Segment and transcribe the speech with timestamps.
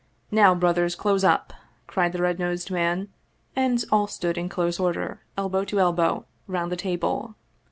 [0.31, 1.53] "Now, brothers, close up!"
[1.85, 3.09] cried the red nosed man,
[3.55, 7.35] and all stood in close order, elbow to elbow, round the table.